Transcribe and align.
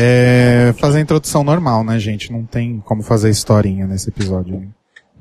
É, 0.00 0.72
fazer 0.78 0.98
a 0.98 1.00
introdução 1.00 1.44
normal, 1.44 1.84
né, 1.84 1.98
gente? 1.98 2.32
Não 2.32 2.44
tem 2.44 2.80
como 2.80 3.02
fazer 3.02 3.30
historinha 3.30 3.86
nesse 3.86 4.08
episódio. 4.08 4.60
Né? 4.60 4.68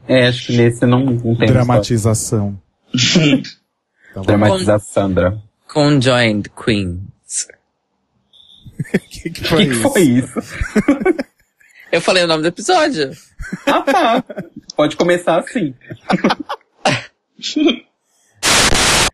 É, 0.07 0.27
acho 0.27 0.47
que 0.47 0.57
nesse 0.57 0.85
não, 0.85 1.05
não 1.05 1.35
tem 1.35 1.47
Dramatização. 1.47 2.59
Dramatização, 4.25 4.79
Sandra. 4.79 5.41
Conjoined 5.67 6.49
Queens. 6.49 7.47
que, 9.09 9.29
que 9.29 9.43
foi 9.43 9.65
que 9.65 9.71
isso? 9.71 9.81
foi 9.81 10.01
isso? 10.01 10.39
Eu 11.91 12.01
falei 12.01 12.23
o 12.23 12.27
nome 12.27 12.41
do 12.41 12.47
episódio. 12.47 13.11
Ah, 13.65 13.81
tá. 13.81 14.23
Pode 14.75 14.95
começar 14.95 15.39
assim. 15.39 15.73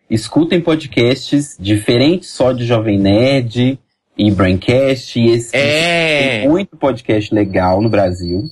Escutem 0.10 0.60
podcasts 0.60 1.56
diferentes 1.60 2.30
só 2.30 2.52
de 2.52 2.66
Jovem 2.66 2.98
Nerd 2.98 3.80
e 4.20 4.30
Braincast. 4.30 5.18
E 5.20 5.30
esse 5.30 5.56
É. 5.56 6.42
tem 6.42 6.50
muito 6.50 6.76
podcast 6.76 7.34
legal 7.34 7.82
no 7.82 7.90
Brasil. 7.90 8.44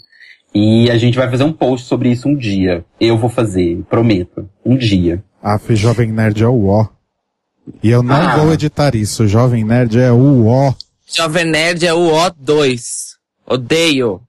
E 0.55 0.89
a 0.89 0.97
gente 0.97 1.17
vai 1.17 1.29
fazer 1.29 1.43
um 1.43 1.51
post 1.53 1.85
sobre 1.87 2.09
isso 2.09 2.27
um 2.27 2.35
dia. 2.35 2.83
Eu 2.99 3.17
vou 3.17 3.29
fazer, 3.29 3.83
prometo. 3.89 4.49
Um 4.65 4.77
dia. 4.77 5.21
Ah, 5.43 5.59
Jovem 5.69 6.11
Nerd 6.11 6.41
é 6.41 6.47
o 6.47 6.67
ó. 6.67 6.87
E 7.83 7.89
eu 7.89 8.01
não 8.01 8.15
Ah. 8.15 8.37
vou 8.37 8.53
editar 8.53 8.95
isso. 8.95 9.27
Jovem 9.27 9.63
Nerd 9.63 9.99
é 9.99 10.11
o 10.11 10.47
ó. 10.47 10.73
Jovem 11.05 11.45
Nerd 11.45 11.85
é 11.85 11.93
o 11.93 12.09
O2. 12.11 13.17
Odeio. 13.45 14.21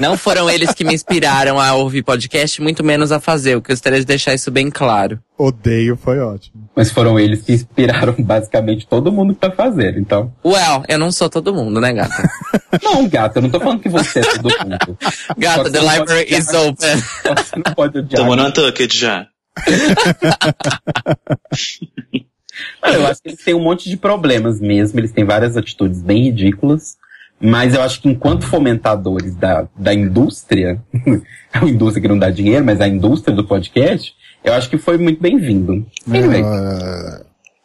Não 0.00 0.16
foram 0.16 0.50
eles 0.50 0.72
que 0.72 0.84
me 0.84 0.94
inspiraram 0.94 1.60
a 1.60 1.74
ouvir 1.74 2.02
podcast, 2.02 2.60
muito 2.60 2.84
menos 2.84 3.12
a 3.12 3.20
fazer. 3.20 3.54
Eu 3.54 3.62
gostaria 3.62 3.98
de 3.98 4.04
deixar 4.04 4.34
isso 4.34 4.50
bem 4.50 4.70
claro. 4.70 5.18
Odeio 5.38 5.96
foi 5.96 6.18
ótimo. 6.18 6.68
Mas 6.74 6.90
foram 6.90 7.18
eles 7.18 7.42
que 7.42 7.52
inspiraram 7.52 8.14
basicamente 8.18 8.86
todo 8.86 9.12
mundo 9.12 9.34
que 9.34 9.40
tá 9.40 9.50
fazendo, 9.50 9.98
então. 9.98 10.32
Well, 10.44 10.82
eu 10.88 10.98
não 10.98 11.12
sou 11.12 11.28
todo 11.28 11.54
mundo, 11.54 11.80
né, 11.80 11.92
gata? 11.92 12.30
Não, 12.82 13.08
gata, 13.08 13.38
eu 13.38 13.42
não 13.42 13.50
tô 13.50 13.58
falando 13.58 13.80
que 13.80 13.88
você 13.88 14.20
é 14.20 14.22
todo 14.22 14.48
mundo. 14.48 14.98
Gata, 15.38 15.64
que 15.64 15.70
the 15.70 15.80
library 15.80 16.26
is 16.28 16.52
open. 16.52 16.74
Você 16.76 17.56
não 17.56 17.74
pode 17.74 17.98
odiar. 17.98 18.20
Tamo 18.20 18.36
no 18.36 18.46
Untucked 18.46 18.96
já. 18.96 19.26
Eu 22.82 23.06
acho 23.06 23.22
que 23.22 23.28
eles 23.30 23.44
têm 23.44 23.54
um 23.54 23.62
monte 23.62 23.88
de 23.88 23.96
problemas 23.96 24.60
mesmo, 24.60 24.98
eles 24.98 25.12
têm 25.12 25.24
várias 25.24 25.56
atitudes 25.56 26.02
bem 26.02 26.24
ridículas, 26.24 26.96
mas 27.40 27.74
eu 27.74 27.82
acho 27.82 28.00
que 28.00 28.08
enquanto 28.08 28.46
fomentadores 28.46 29.34
da, 29.34 29.66
da 29.76 29.92
indústria, 29.94 30.80
a 31.52 31.64
indústria 31.64 32.02
que 32.02 32.08
não 32.08 32.18
dá 32.18 32.30
dinheiro, 32.30 32.64
mas 32.64 32.80
a 32.80 32.88
indústria 32.88 33.34
do 33.34 33.44
podcast, 33.46 34.14
eu 34.44 34.52
acho 34.54 34.68
que 34.70 34.78
foi 34.78 34.96
muito 34.98 35.20
bem-vindo. 35.20 35.86
Anyway, 36.08 36.42
Ah, 36.44 37.22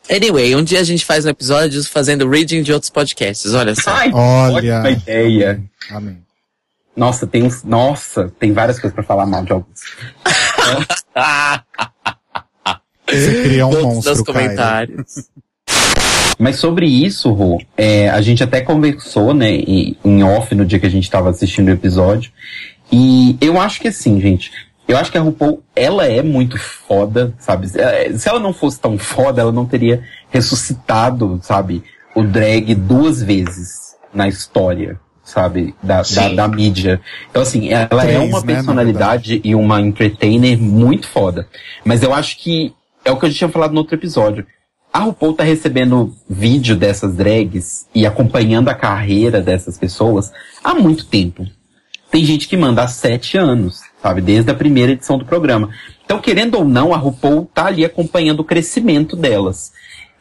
Anyway, 0.09 0.55
um 0.55 0.63
dia 0.63 0.79
a 0.79 0.83
gente 0.83 1.05
faz 1.05 1.25
um 1.25 1.29
episódio 1.29 1.81
fazendo 1.85 2.27
reading 2.27 2.63
de 2.63 2.73
outros 2.73 2.89
podcasts, 2.89 3.53
olha 3.53 3.73
só. 3.75 3.91
ai, 3.91 4.11
Olha. 4.13 4.79
ótima 4.79 4.89
ideia. 4.89 5.63
amém. 5.91 6.17
Nossa, 6.97 7.25
tem 7.25 7.43
uns, 7.43 7.63
nossa, 7.63 8.29
tem 8.37 8.51
várias 8.51 8.77
coisas 8.77 8.93
pra 8.93 9.03
falar 9.03 9.25
mal 9.25 9.45
de 9.45 9.53
alguns. 9.53 9.79
Você 13.09 13.43
cria 13.43 13.65
um 13.67 13.71
Todos 13.71 13.83
monstro, 13.85 14.11
nos 14.15 14.21
comentários. 14.23 15.29
Mas 16.41 16.55
sobre 16.55 16.87
isso, 16.87 17.31
Rô, 17.31 17.61
é, 17.77 18.09
a 18.09 18.19
gente 18.19 18.43
até 18.43 18.61
conversou, 18.61 19.31
né, 19.31 19.51
em, 19.51 20.23
off 20.23 20.55
no 20.55 20.65
dia 20.65 20.79
que 20.79 20.87
a 20.87 20.89
gente 20.89 21.07
tava 21.07 21.29
assistindo 21.29 21.67
o 21.67 21.71
episódio. 21.71 22.31
E 22.91 23.37
eu 23.39 23.61
acho 23.61 23.79
que 23.79 23.89
assim, 23.89 24.19
gente, 24.19 24.51
eu 24.87 24.97
acho 24.97 25.11
que 25.11 25.19
a 25.19 25.21
RuPaul, 25.21 25.61
ela 25.75 26.07
é 26.07 26.23
muito 26.23 26.57
foda, 26.57 27.31
sabe? 27.37 27.67
É, 27.75 28.11
Se 28.17 28.27
ela 28.27 28.39
não 28.39 28.53
fosse 28.53 28.79
tão 28.79 28.97
foda, 28.97 29.39
ela 29.39 29.51
não 29.51 29.67
teria 29.67 30.03
ressuscitado, 30.31 31.39
sabe, 31.43 31.83
o 32.15 32.23
drag 32.23 32.73
duas 32.73 33.21
vezes 33.21 33.95
na 34.11 34.27
história, 34.27 34.99
sabe, 35.23 35.75
da, 35.83 36.01
da, 36.01 36.29
da 36.29 36.47
mídia. 36.47 36.99
Então, 37.29 37.43
assim, 37.43 37.69
ela 37.69 38.03
é 38.03 38.15
Três, 38.15 38.17
uma 38.17 38.25
né, 38.41 38.47
na 38.47 38.55
personalidade 38.55 39.41
e 39.43 39.53
uma 39.53 39.79
entertainer 39.79 40.59
muito 40.59 41.07
foda. 41.07 41.47
Mas 41.85 42.01
eu 42.01 42.11
acho 42.11 42.39
que 42.39 42.73
é 43.05 43.11
o 43.11 43.17
que 43.17 43.27
a 43.27 43.29
gente 43.29 43.37
tinha 43.37 43.49
falado 43.49 43.73
no 43.73 43.81
outro 43.81 43.95
episódio. 43.95 44.43
A 44.93 44.99
RuPaul 44.99 45.33
tá 45.33 45.43
recebendo 45.43 46.13
vídeo 46.29 46.75
dessas 46.75 47.15
drags 47.15 47.87
e 47.95 48.05
acompanhando 48.05 48.69
a 48.69 48.73
carreira 48.73 49.41
dessas 49.41 49.77
pessoas 49.77 50.31
há 50.63 50.73
muito 50.75 51.05
tempo. 51.05 51.45
Tem 52.09 52.25
gente 52.25 52.47
que 52.47 52.57
manda 52.57 52.83
há 52.83 52.87
sete 52.89 53.37
anos, 53.37 53.81
sabe? 54.01 54.19
Desde 54.19 54.51
a 54.51 54.53
primeira 54.53 54.91
edição 54.91 55.17
do 55.17 55.25
programa. 55.25 55.69
Então, 56.03 56.19
querendo 56.19 56.55
ou 56.55 56.65
não, 56.65 56.93
a 56.93 56.97
RuPaul 56.97 57.49
tá 57.53 57.67
ali 57.67 57.85
acompanhando 57.85 58.41
o 58.41 58.43
crescimento 58.43 59.15
delas. 59.15 59.71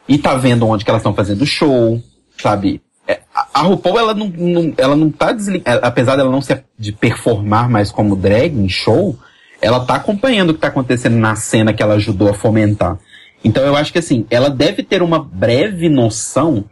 E 0.07 0.17
tá 0.17 0.35
vendo 0.35 0.65
onde 0.65 0.85
que 0.85 0.89
elas 0.89 1.01
estão 1.01 1.13
fazendo 1.13 1.45
show, 1.45 2.01
sabe? 2.41 2.81
É, 3.05 3.19
a- 3.53 3.61
RuPaul, 3.63 3.99
ela 3.99 4.13
não, 4.13 4.29
não- 4.29 4.73
ela 4.77 4.95
não 4.95 5.11
tá 5.11 5.33
desligada, 5.33 5.85
apesar 5.85 6.15
dela 6.15 6.31
não 6.31 6.41
ser 6.41 6.63
de 6.79 6.93
performar 6.93 7.69
mais 7.69 7.91
como 7.91 8.15
drag 8.15 8.55
em 8.57 8.69
show, 8.69 9.17
ela 9.61 9.81
tá 9.81 9.95
acompanhando 9.95 10.51
o 10.51 10.53
que 10.53 10.61
tá 10.61 10.69
acontecendo 10.69 11.17
na 11.17 11.35
cena 11.35 11.73
que 11.73 11.83
ela 11.83 11.95
ajudou 11.95 12.29
a 12.29 12.33
fomentar. 12.33 12.97
Então 13.43 13.63
eu 13.63 13.75
acho 13.75 13.91
que 13.91 13.99
assim, 13.99 14.25
ela 14.29 14.49
deve 14.49 14.83
ter 14.83 15.01
uma 15.01 15.19
breve 15.19 15.89
noção 15.89 16.65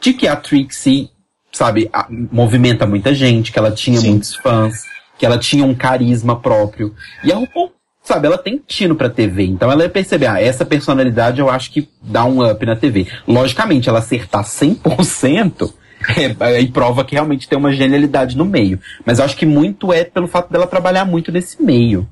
de 0.00 0.12
que 0.12 0.26
a 0.26 0.36
Trixie, 0.36 1.10
sabe, 1.52 1.88
a- 1.92 2.06
movimenta 2.10 2.86
muita 2.86 3.14
gente, 3.14 3.52
que 3.52 3.58
ela 3.58 3.70
tinha 3.70 3.98
Sim. 4.00 4.10
muitos 4.10 4.34
fãs, 4.34 4.82
que 5.18 5.26
ela 5.26 5.38
tinha 5.38 5.64
um 5.64 5.74
carisma 5.74 6.38
próprio. 6.38 6.94
E 7.24 7.32
a 7.32 7.36
RuPaul, 7.36 7.72
sabe, 8.02 8.26
ela 8.26 8.38
tem 8.38 8.60
tino 8.66 8.94
pra 8.94 9.10
TV. 9.10 9.44
Então 9.44 9.70
ela 9.70 9.82
ia 9.82 9.90
perceber, 9.90 10.26
ah, 10.26 10.40
essa 10.40 10.64
personalidade 10.64 11.40
eu 11.40 11.50
acho 11.50 11.70
que 11.70 11.88
dá 12.02 12.24
um 12.24 12.48
up 12.48 12.64
na 12.64 12.76
TV. 12.76 13.06
Logicamente, 13.26 13.88
ela 13.88 13.98
acertar 13.98 14.44
100%, 14.44 15.72
é, 16.16 16.34
aí 16.44 16.68
prova 16.68 17.04
que 17.04 17.14
realmente 17.14 17.46
tem 17.48 17.58
uma 17.58 17.72
genialidade 17.72 18.36
no 18.36 18.44
meio. 18.46 18.80
Mas 19.04 19.18
eu 19.18 19.24
acho 19.24 19.36
que 19.36 19.44
muito 19.44 19.92
é 19.92 20.04
pelo 20.04 20.26
fato 20.26 20.50
dela 20.50 20.66
trabalhar 20.66 21.04
muito 21.04 21.30
nesse 21.30 21.62
meio. 21.62 22.08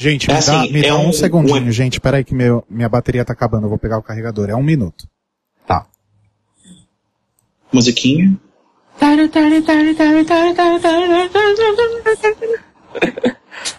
Gente, 0.00 0.30
É 0.30 0.34
me 0.34 0.40
dá, 0.40 0.60
assim, 0.62 0.72
me 0.72 0.80
é 0.80 0.88
dá 0.88 0.96
um, 0.96 1.08
um- 1.10 1.12
segundinho, 1.12 1.66
um- 1.68 1.70
gente. 1.72 2.00
Peraí 2.00 2.24
que 2.24 2.34
meu, 2.34 2.64
minha 2.70 2.88
bateria 2.88 3.22
tá 3.22 3.34
acabando. 3.34 3.66
Eu 3.66 3.68
vou 3.68 3.78
pegar 3.78 3.98
o 3.98 4.02
carregador. 4.02 4.48
É 4.48 4.56
um 4.56 4.62
minuto. 4.62 5.06
Tá. 5.66 5.84
Musiquinha. 7.70 8.34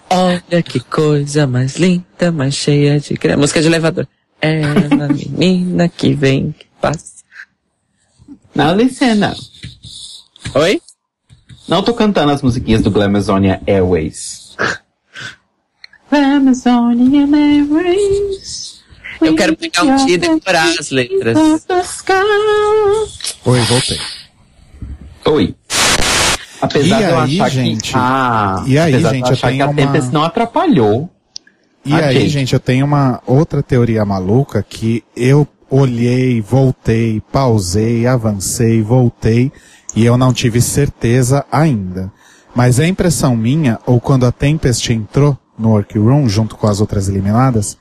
Olha 0.09 0.61
que 0.63 0.79
coisa 0.79 1.47
mais 1.47 1.75
linda, 1.77 2.31
mais 2.31 2.53
cheia 2.53 2.99
de. 2.99 3.17
Música 3.37 3.59
de 3.61 3.67
elevador. 3.67 4.07
Ela, 4.39 5.07
menina 5.09 5.89
que 5.89 6.13
vem, 6.13 6.51
que 6.51 6.67
passa. 6.79 7.23
Não, 8.53 8.75
Licena. 8.75 9.33
Oi? 10.53 10.81
Não 11.67 11.81
tô 11.83 11.93
cantando 11.93 12.31
as 12.31 12.41
musiquinhas 12.41 12.81
do 12.81 12.91
Glamazonia 12.91 13.61
Airways. 13.65 14.55
Glamazonia 16.11 17.21
Airways. 17.25 18.81
Eu 19.21 19.33
quero 19.33 19.55
pegar 19.55 19.83
um 19.83 19.95
dia 20.05 20.15
e 20.15 20.17
decorar 20.17 20.67
as 20.77 20.89
letras. 20.91 21.37
Oi, 23.45 23.59
voltei. 23.61 23.99
Oi. 25.25 25.55
Apesar 26.61 26.99
E 27.01 27.03
de 27.05 27.09
eu 27.09 27.19
aí, 27.19 27.41
achar 27.41 27.49
gente? 27.49 27.91
que. 27.93 27.97
Ah, 27.97 28.63
E 28.67 28.77
aí, 28.77 28.91
gente, 28.91 29.05
eu 29.21 29.27
eu 29.27 29.31
achar 29.33 29.35
que 29.35 29.53
tenho 29.53 29.63
a 29.63 29.67
uma- 29.69 29.75
Tempest 29.75 30.11
não 30.13 30.23
atrapalhou. 30.23 31.09
E 31.85 31.93
aí, 31.93 32.27
gente, 32.27 32.53
eu 32.53 32.59
tenho 32.59 32.85
uma 32.85 33.21
outra 33.25 33.63
teoria 33.63 34.03
maluca 34.03 34.61
que 34.61 35.03
eu 35.15 35.47
olhei, 35.69 36.41
voltei, 36.41 37.21
pausei, 37.31 38.05
avancei, 38.05 38.81
voltei 38.81 39.49
e 39.95 40.05
eu 40.05 40.17
não 40.17 40.33
tive 40.33 40.61
certeza 40.61 41.45
ainda. 41.49 42.11
Mas 42.53 42.79
é 42.79 42.87
impressão 42.87 43.33
minha, 43.35 43.79
ou 43.85 43.99
quando 44.01 44.25
a 44.25 44.31
Tempest 44.31 44.91
entrou 44.91 45.37
no 45.61 45.69
workroom 45.69 46.27
junto 46.27 46.55
com 46.55 46.67
as 46.67 46.81
outras 46.81 47.07
eliminadas, 47.07 47.77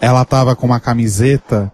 ela 0.00 0.24
tava 0.24 0.54
com 0.56 0.66
uma 0.66 0.80
camiseta 0.80 1.72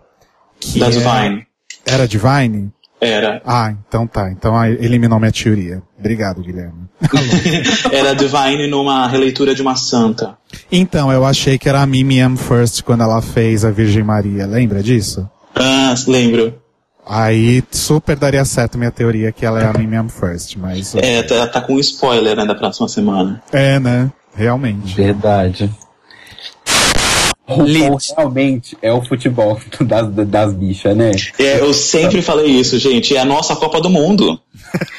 que 0.59 0.79
Da 0.81 0.87
é- 0.87 0.91
Divine. 0.91 1.47
era 1.87 2.09
Divine? 2.09 2.73
Era. 3.01 3.41
Ah, 3.47 3.73
então 3.89 4.07
tá. 4.07 4.31
Então 4.31 4.63
eliminou 4.67 5.19
minha 5.19 5.33
teoria. 5.33 5.83
Obrigado, 5.99 6.43
Guilherme. 6.43 6.87
Era 7.91 8.15
Divine 8.15 8.67
numa 8.67 9.07
releitura 9.09 9.55
de 9.55 9.63
uma 9.63 9.75
santa. 9.75 10.37
Então, 10.71 11.11
eu 11.11 11.25
achei 11.25 11.57
que 11.59 11.67
era 11.67 11.81
a 11.81 11.87
Mimi 11.87 12.19
M. 12.19 12.37
First 12.37 12.83
quando 12.83 13.03
ela 13.03 13.23
fez 13.23 13.65
a 13.65 13.71
Virgem 13.71 14.03
Maria. 14.03 14.47
Lembra 14.47 14.83
disso? 14.83 15.27
Ah, 15.55 15.95
lembro. 16.07 16.55
Aí 17.07 17.65
super 17.71 18.17
daria 18.17 18.45
certo 18.45 18.77
minha 18.77 18.91
teoria 18.91 19.33
que 19.33 19.47
ela 19.47 19.63
é 19.63 19.67
a 19.67 19.73
Mimi 19.73 19.97
M. 19.97 20.11
First, 20.11 20.57
mas. 20.57 20.95
É, 20.95 21.23
tá, 21.23 21.47
tá 21.47 21.61
com 21.63 21.79
spoiler, 21.81 22.37
né, 22.37 22.45
da 22.45 22.55
próxima 22.55 22.87
semana. 22.87 23.43
É, 23.51 23.81
né? 23.81 24.13
Realmente. 24.35 24.95
Verdade. 24.95 25.71
Lit. 27.59 28.13
realmente 28.17 28.79
é 28.81 28.93
o 28.93 29.03
futebol 29.03 29.59
das, 29.83 30.09
das 30.29 30.55
bichas, 30.55 30.97
né? 30.97 31.11
É, 31.39 31.61
eu 31.61 31.75
sempre 31.75 32.23
falei 32.23 32.47
isso, 32.47 32.79
gente. 32.79 33.17
É 33.17 33.21
a 33.21 33.25
nossa 33.25 33.57
Copa 33.57 33.81
do 33.81 33.91
Mundo. 33.91 34.41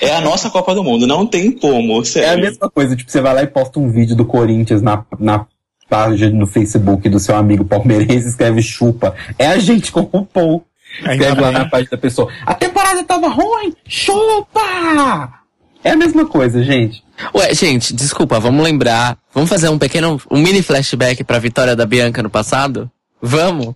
É 0.01 0.13
a 0.13 0.21
nossa 0.21 0.49
Copa 0.49 0.75
do 0.75 0.83
Mundo. 0.83 1.07
Não 1.07 1.25
tem 1.25 1.51
como, 1.51 1.97
É 1.97 2.01
a 2.01 2.05
sério. 2.05 2.43
mesma 2.43 2.69
coisa, 2.69 2.95
tipo, 2.95 3.09
você 3.09 3.21
vai 3.21 3.33
lá 3.33 3.43
e 3.43 3.47
posta 3.47 3.79
um 3.79 3.89
vídeo 3.89 4.15
do 4.15 4.25
Corinthians 4.25 4.81
na, 4.81 5.05
na 5.17 5.45
página 5.89 6.37
no 6.37 6.47
Facebook 6.47 7.07
do 7.07 7.19
seu 7.19 7.35
amigo 7.35 7.63
palmeirense 7.63 8.25
e 8.25 8.29
escreve 8.29 8.61
chupa. 8.61 9.15
É 9.39 9.47
a 9.47 9.57
gente 9.57 9.91
com 9.91 10.01
o. 10.01 10.61
Ainda 11.05 11.13
Escreve 11.23 11.41
lá 11.41 11.51
na 11.51 11.69
página 11.69 11.91
da 11.91 11.97
pessoa. 11.97 12.29
A 12.45 12.53
temporada 12.53 13.01
tava 13.03 13.29
ruim! 13.29 13.73
Chupa! 13.87 15.39
É 15.83 15.91
a 15.91 15.95
mesma 15.95 16.25
coisa, 16.25 16.61
gente. 16.63 17.01
Ué, 17.35 17.53
gente, 17.53 17.94
desculpa, 17.94 18.39
vamos 18.39 18.63
lembrar. 18.63 19.18
Vamos 19.33 19.50
fazer 19.50 19.69
um 19.69 19.77
pequeno, 19.77 20.21
um 20.29 20.38
mini 20.39 20.62
flashback 20.62 21.23
pra 21.23 21.39
vitória 21.39 21.75
da 21.75 21.85
Bianca 21.85 22.21
no 22.23 22.29
passado? 22.29 22.89
Vamos? 23.21 23.75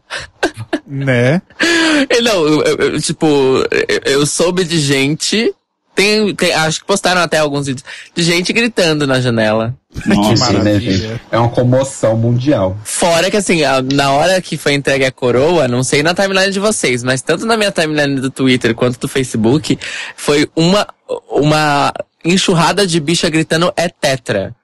Né? 0.88 1.42
Não, 2.24 2.46
eu, 2.48 2.64
eu- 2.64 3.02
tipo, 3.02 3.26
eu, 3.26 4.00
eu 4.20 4.26
soube 4.26 4.64
de 4.64 4.80
gente. 4.80 5.54
Tem, 5.94 6.36
tem- 6.36 6.52
acho 6.54 6.82
que 6.82 6.86
postaram 6.86 7.22
até 7.22 7.38
alguns 7.38 7.68
vídeos 7.68 7.86
de 8.14 8.22
gente 8.22 8.52
gritando 8.52 9.08
na 9.08 9.22
janela. 9.22 9.74
Nossa, 10.06 10.52
né, 10.52 10.60
maravilha. 10.60 10.92
gente? 11.10 11.22
É 11.32 11.38
uma 11.40 11.48
comoção 11.48 12.18
mundial. 12.18 12.78
Fora 12.84 13.32
que 13.32 13.38
assim, 13.38 13.64
a- 13.64 13.82
na 13.82 14.12
hora 14.12 14.42
que 14.42 14.58
foi 14.58 14.74
entregue 14.74 15.06
a 15.06 15.12
coroa, 15.12 15.70
não 15.70 15.84
sei 15.84 16.04
na 16.04 16.14
timeline 16.14 16.52
de 16.52 16.60
vocês, 16.60 17.02
mas 17.02 17.22
tanto 17.22 17.46
na 17.46 17.56
minha 17.56 17.72
timeline 17.72 18.20
do 18.20 18.30
Twitter 18.30 18.76
quanto 18.76 19.00
do 19.00 19.08
Facebook, 19.08 19.80
foi 20.18 20.50
uma, 20.54 20.86
uma 21.32 21.94
enxurrada 22.26 22.86
de 22.86 23.00
bicha 23.00 23.30
gritando 23.30 23.72
é 23.78 23.88
tetra. 23.88 24.56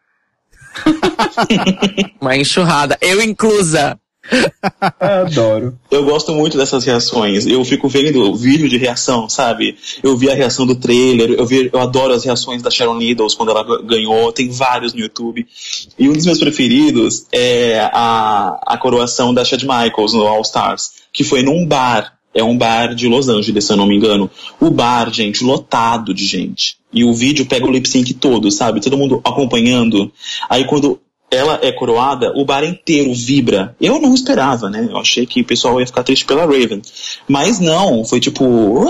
uma 2.20 2.36
enxurrada. 2.36 2.98
Eu 3.02 3.22
inclusa. 3.22 3.98
Adoro. 5.00 5.78
Eu 5.90 6.06
gosto 6.06 6.32
muito 6.34 6.58
dessas 6.58 6.86
reações. 6.86 7.46
Eu 7.48 7.66
fico 7.66 7.90
vendo 7.90 8.34
vídeo 8.36 8.70
de 8.70 8.78
reação, 8.78 9.28
sabe? 9.28 9.76
Eu 10.02 10.16
vi 10.16 10.30
a 10.30 10.36
reação 10.36 10.66
do 10.66 10.76
trailer, 10.76 11.32
eu, 11.32 11.46
vi, 11.46 11.70
eu 11.74 11.80
adoro 11.80 12.14
as 12.14 12.24
reações 12.24 12.62
da 12.62 12.70
Sharon 12.70 12.96
Needles 12.98 13.34
quando 13.34 13.50
ela 13.50 13.64
ga- 13.64 13.82
ganhou, 13.84 14.32
tem 14.32 14.50
vários 14.50 14.94
no 14.94 15.00
YouTube. 15.00 15.46
E 15.98 16.08
um 16.08 16.14
dos 16.14 16.26
meus 16.26 16.40
preferidos 16.40 17.26
é 17.32 17.80
a, 17.92 18.60
a 18.66 18.78
coroação 18.78 19.34
da 19.34 19.44
Chad 19.44 19.64
Michaels 19.64 20.14
no 20.14 20.26
All 20.26 20.42
Stars, 20.42 20.92
que 21.12 21.24
foi 21.24 21.42
num 21.42 21.66
bar. 21.66 22.14
É 22.34 22.42
um 22.44 22.58
bar 22.58 22.96
de 22.96 23.10
Los 23.10 23.28
Angeles, 23.28 23.66
se 23.66 23.74
eu 23.74 23.78
não 23.78 23.88
me 23.88 23.98
engano. 23.98 24.30
O 24.60 24.70
bar, 24.70 25.12
gente, 25.12 25.44
lotado 25.44 26.14
de 26.14 26.26
gente. 26.26 26.78
E 26.94 27.04
o 27.04 27.14
vídeo 27.14 27.46
pega 27.46 27.66
o 27.66 27.72
lip 27.72 27.88
sync 27.88 28.14
todo, 28.14 28.52
sabe? 28.52 28.82
Todo 28.82 28.98
mundo 28.98 29.22
acompanhando. 29.24 30.12
Aí 30.50 30.66
quando 30.66 31.00
ela 31.32 31.60
é 31.62 31.72
coroada, 31.72 32.34
o 32.36 32.44
bar 32.44 32.64
inteiro 32.64 33.14
vibra. 33.14 33.74
Eu 33.80 34.02
não 34.02 34.14
esperava, 34.14 34.70
né? 34.70 34.88
Eu 34.92 34.98
achei 34.98 35.26
que 35.26 35.42
o 35.42 35.46
pessoal 35.46 35.80
ia 35.80 35.88
ficar 35.88 36.04
triste 36.04 36.26
pela 36.26 36.42
Raven. 36.42 36.82
Mas 37.28 37.60
não, 37.60 38.04
foi 38.04 38.20
tipo. 38.20 38.86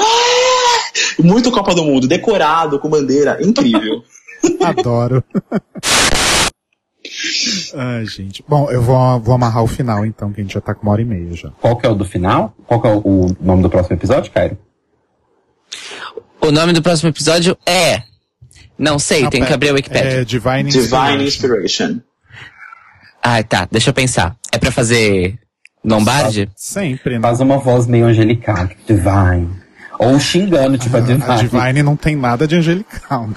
Muito 1.19 1.51
Copa 1.51 1.75
do 1.75 1.86
Mundo, 1.86 2.07
decorado, 2.07 2.80
com 2.80 2.89
bandeira, 2.89 3.38
incrível. 3.42 4.03
Adoro. 4.59 5.24
Ai, 7.75 8.06
gente. 8.06 8.44
Bom, 8.48 8.69
eu 8.71 8.81
vou, 8.81 9.19
vou 9.19 9.36
amarrar 9.36 9.63
o 9.63 9.68
final 9.68 10.06
então, 10.06 10.31
que 10.33 10.42
a 10.42 10.44
gente 10.44 10.53
já 10.53 10.62
tá 10.62 10.74
com 10.74 10.83
uma 10.83 10.94
hora 10.94 11.01
e 11.01 11.06
meia 11.06 11.33
já. 11.33 11.51
Qual 11.62 11.75
que 11.75 11.86
é 11.86 11.89
o 11.89 11.95
do 11.95 12.06
final? 12.06 12.53
Qual 12.65 12.81
que 12.81 12.88
é 12.88 12.92
o, 12.92 13.00
o 13.00 13.38
nome 13.39 13.62
do 13.62 13.69
próximo 13.69 13.95
episódio, 13.95 14.31
Cairo? 14.31 14.57
O 16.42 16.52
nome 16.52 16.74
do 16.74 16.82
próximo 16.82 17.10
episódio 17.10 17.58
é. 17.66 18.04
Não 18.78 18.98
sei, 18.98 19.26
Ah, 19.26 19.30
tem 19.30 19.46
que 19.46 19.54
abrir 19.54 19.70
a 19.70 19.74
Wikipedia. 19.74 20.22
É 20.22 20.26
Divine, 20.26 20.64
Divine 20.70 21.24
Inspiration. 21.24 21.24
Inspiration. 21.24 22.00
Ah, 23.22 23.44
tá, 23.44 23.68
deixa 23.72 23.92
eu 23.92 23.94
pensar. 23.94 24.36
É 24.52 24.58
pra 24.58 24.72
fazer 24.72 25.38
Lombardi? 25.86 26.50
Sempre, 26.56 27.16
né? 27.16 27.22
Faz 27.22 27.40
uma 27.40 27.58
voz 27.60 27.86
meio 27.86 28.06
angelical, 28.06 28.68
tipo, 28.68 28.82
Divine. 28.88 29.50
Ou 30.00 30.20
xingando, 30.20 30.80
tipo, 30.80 30.98
a 30.98 31.00
Divine. 31.00 31.24
A 31.32 31.36
Divine 31.36 31.84
não 31.84 31.96
tem 31.96 32.16
nada 32.16 32.48
de 32.48 32.56
angelical, 32.56 33.28
né? 33.28 33.36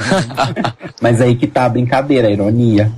Mas 1.03 1.21
aí 1.21 1.37
que 1.37 1.47
tá 1.47 1.67
a 1.67 1.69
brincadeira, 1.69 2.29
a 2.29 2.31
ironia. 2.31 2.91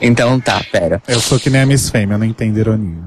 Então 0.00 0.40
tá, 0.40 0.60
pera. 0.72 1.00
Eu 1.06 1.20
sou 1.20 1.38
que 1.38 1.50
nem 1.50 1.60
a 1.60 1.66
Miss 1.66 1.88
Fame, 1.88 2.12
eu 2.12 2.18
não 2.18 2.26
entendo 2.26 2.58
ironia. 2.58 3.04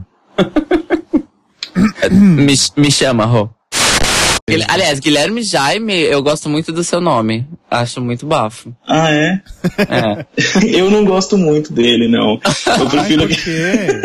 Me, 2.11 2.53
me 2.77 2.91
chama, 2.91 3.25
Rô. 3.25 3.49
Aliás, 4.67 4.99
Guilherme 4.99 5.41
Jaime, 5.43 5.93
eu 6.01 6.21
gosto 6.21 6.49
muito 6.49 6.71
do 6.71 6.83
seu 6.83 6.99
nome. 7.01 7.47
Acho 7.69 8.01
muito 8.01 8.25
bafo. 8.25 8.75
Ah, 8.87 9.11
é? 9.11 9.41
É. 9.89 10.25
Eu 10.77 10.89
não 10.91 11.05
gosto 11.05 11.37
muito 11.37 11.71
dele, 11.73 12.07
não. 12.07 12.33
Eu 12.33 12.41
Ai, 12.67 12.87
prefiro, 12.89 13.27
quê? 13.27 14.01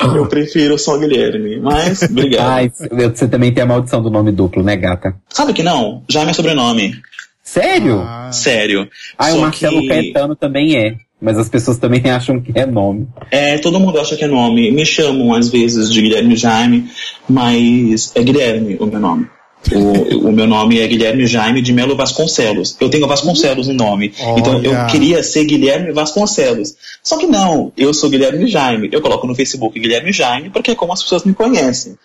eu 0.00 0.26
prefiro 0.26 0.78
só 0.78 0.96
Guilherme. 0.98 1.60
Mas, 1.60 2.02
obrigado. 2.02 2.48
Ai, 2.48 2.72
você 3.10 3.28
também 3.28 3.52
tem 3.52 3.62
a 3.62 3.66
maldição 3.66 4.02
do 4.02 4.10
nome 4.10 4.32
duplo, 4.32 4.62
né, 4.62 4.76
gata? 4.76 5.14
Sabe 5.28 5.52
que 5.52 5.62
não? 5.62 6.02
Já 6.08 6.22
é 6.22 6.24
meu 6.24 6.34
sobrenome. 6.34 6.94
Sério? 7.42 8.00
Ah, 8.00 8.30
Sério. 8.32 8.88
Ah, 9.18 9.32
o 9.34 9.40
Marcelo 9.40 9.80
que- 9.82 9.88
Caetano 9.88 10.34
também 10.36 10.76
é. 10.76 10.96
Mas 11.22 11.38
as 11.38 11.48
pessoas 11.48 11.78
também 11.78 12.02
acham 12.10 12.40
que 12.40 12.52
é 12.54 12.66
nome. 12.66 13.06
É, 13.30 13.56
todo 13.58 13.78
mundo 13.78 13.98
acha 14.00 14.16
que 14.16 14.24
é 14.24 14.28
nome. 14.28 14.72
Me 14.72 14.84
chamam 14.84 15.32
às 15.32 15.48
vezes 15.48 15.90
de 15.90 16.02
Guilherme 16.02 16.36
Jaime, 16.36 16.90
mas 17.28 18.10
é 18.14 18.22
Guilherme 18.22 18.76
o 18.80 18.86
meu 18.86 19.00
nome. 19.00 19.26
O, 19.70 20.28
o 20.28 20.32
meu 20.32 20.46
nome 20.46 20.80
é 20.80 20.86
Guilherme 20.88 21.24
Jaime 21.24 21.62
de 21.62 21.72
Melo 21.72 21.96
Vasconcelos. 21.96 22.76
Eu 22.80 22.90
tenho 22.90 23.06
Vasconcelos 23.06 23.68
no 23.68 23.74
nome. 23.74 24.12
Então 24.36 24.60
eu 24.60 24.72
Olha. 24.72 24.86
queria 24.86 25.22
ser 25.22 25.44
Guilherme 25.44 25.92
Vasconcelos. 25.92 26.74
Só 27.00 27.16
que 27.16 27.26
não, 27.26 27.72
eu 27.76 27.94
sou 27.94 28.10
Guilherme 28.10 28.48
Jaime. 28.48 28.88
Eu 28.90 29.00
coloco 29.00 29.24
no 29.24 29.36
Facebook 29.36 29.78
Guilherme 29.78 30.12
Jaime 30.12 30.50
porque 30.50 30.72
é 30.72 30.74
como 30.74 30.92
as 30.92 31.02
pessoas 31.02 31.24
me 31.24 31.32
conhecem. 31.32 31.96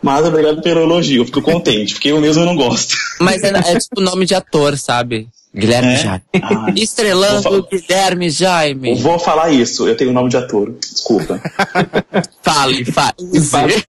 Mas 0.00 0.24
obrigado 0.24 0.62
pelo 0.62 0.80
elogio, 0.80 1.20
eu 1.20 1.26
fico 1.26 1.42
contente, 1.42 1.92
porque 1.92 2.08
eu 2.08 2.20
mesmo 2.20 2.44
não 2.44 2.56
gosto. 2.56 2.96
Mas 3.20 3.42
é, 3.42 3.48
é 3.48 3.78
tipo 3.78 4.00
nome 4.00 4.24
de 4.24 4.34
ator, 4.34 4.78
sabe? 4.78 5.28
Guilherme 5.54 5.92
É? 5.92 5.96
Jaime. 5.96 6.22
Ah, 6.42 6.66
Estrelando 6.76 7.66
Guilherme 7.70 8.30
Jaime. 8.30 8.94
vou 8.94 9.18
falar 9.18 9.50
isso, 9.50 9.88
eu 9.88 9.96
tenho 9.96 10.12
nome 10.12 10.28
de 10.28 10.36
ator, 10.36 10.72
desculpa. 10.80 11.40
Fale, 12.42 12.84
fale. 12.84 13.40
Fale. 13.50 13.72